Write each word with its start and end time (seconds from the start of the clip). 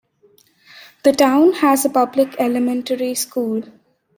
The 1.03 1.11
town 1.11 1.51
has 1.53 1.85
a 1.85 1.89
public 1.91 2.35
elementary 2.39 3.13
school. 3.13 3.61